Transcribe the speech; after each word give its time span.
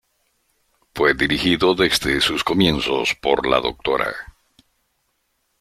Fue 0.95 1.13
dirigido 1.13 1.75
desde 1.75 2.21
su 2.21 2.35
comienzos 2.43 3.13
por 3.21 3.45
la 3.45 3.59
Dra. 3.61 4.15